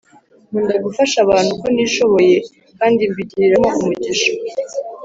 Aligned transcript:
Nkunda 0.49 0.73
gufasha 0.85 1.17
abantu 1.25 1.49
uko 1.55 1.67
nishoboye 1.75 2.37
kandi 2.77 3.01
mbigiriramo 3.11 3.69
umugisha 3.79 4.31